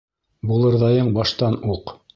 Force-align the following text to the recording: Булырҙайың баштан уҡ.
Булырҙайың 0.51 1.15
баштан 1.21 1.63
уҡ. 1.77 1.99